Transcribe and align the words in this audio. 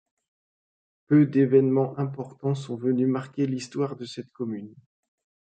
Peu 1.05 1.27
d'événements 1.27 1.95
importants 1.99 2.55
sont 2.55 2.75
venus 2.75 3.07
marquer 3.07 3.45
l'histoire 3.45 3.95
de 3.95 4.05
cette 4.05 4.31
commune. 4.31 4.73